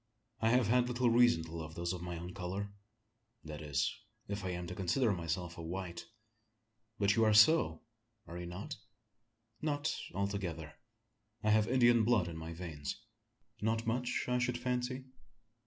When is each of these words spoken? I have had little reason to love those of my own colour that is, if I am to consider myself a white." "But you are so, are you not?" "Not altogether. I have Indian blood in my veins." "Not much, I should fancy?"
I 0.39 0.49
have 0.49 0.65
had 0.65 0.87
little 0.87 1.11
reason 1.11 1.43
to 1.43 1.55
love 1.55 1.75
those 1.75 1.93
of 1.93 2.01
my 2.01 2.17
own 2.17 2.33
colour 2.33 2.73
that 3.43 3.61
is, 3.61 3.95
if 4.27 4.43
I 4.43 4.49
am 4.49 4.65
to 4.65 4.73
consider 4.73 5.11
myself 5.13 5.59
a 5.59 5.61
white." 5.61 6.07
"But 6.97 7.15
you 7.15 7.23
are 7.23 7.35
so, 7.35 7.83
are 8.25 8.35
you 8.39 8.47
not?" 8.47 8.77
"Not 9.61 9.95
altogether. 10.15 10.73
I 11.43 11.51
have 11.51 11.67
Indian 11.67 12.03
blood 12.03 12.27
in 12.27 12.35
my 12.35 12.51
veins." 12.51 12.99
"Not 13.61 13.85
much, 13.85 14.25
I 14.27 14.39
should 14.39 14.57
fancy?" 14.57 15.03